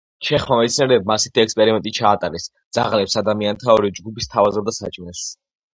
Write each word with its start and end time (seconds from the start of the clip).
ჩეხმა 0.27 0.55
მეცნიერებმა 0.59 1.17
ასეთი 1.21 1.43
ექსპერიმენტი 1.43 1.93
ჩაატარეს: 1.99 2.49
ძაღლებს 2.79 3.21
ადამიანთა 3.25 3.77
ორი 3.79 3.97
ჯგუფი 4.01 4.31
სთავაზობდა 4.31 4.79
საჭმელს. 4.83 5.27